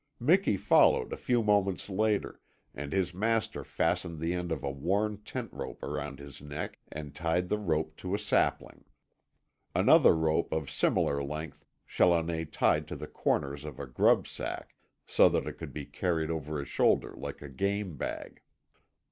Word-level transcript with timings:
Miki 0.19 0.57
followed 0.57 1.13
a 1.13 1.15
few 1.15 1.43
moments 1.43 1.87
later, 1.87 2.41
and 2.73 2.91
his 2.91 3.13
master 3.13 3.63
fastened 3.63 4.19
the 4.19 4.33
end 4.33 4.51
of 4.51 4.63
a 4.63 4.71
worn 4.71 5.17
tent 5.17 5.53
rope 5.53 5.83
around 5.83 6.17
his 6.17 6.41
neck 6.41 6.79
and 6.91 7.13
tied 7.13 7.49
the 7.49 7.59
rope 7.59 7.95
to 7.97 8.15
a 8.15 8.17
sapling. 8.17 8.83
Another 9.75 10.15
rope 10.15 10.51
of 10.51 10.71
similar 10.71 11.21
length 11.21 11.63
Challoner 11.85 12.45
tied 12.45 12.87
to 12.87 12.95
the 12.95 13.05
corners 13.05 13.63
of 13.63 13.79
a 13.79 13.85
grub 13.85 14.25
sack 14.27 14.73
so 15.05 15.29
that 15.29 15.45
it 15.45 15.59
could 15.59 15.71
be 15.71 15.85
carried 15.85 16.31
over 16.31 16.57
his 16.57 16.67
shoulder 16.67 17.13
like 17.15 17.43
a 17.43 17.47
game 17.47 17.95
bag. 17.95 18.41